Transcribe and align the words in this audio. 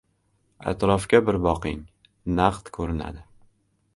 Atrofga 0.71 1.19
bir 1.27 1.37
boqing 1.43 1.83
naqd 2.39 2.71
ko‘rinadi 2.79 3.23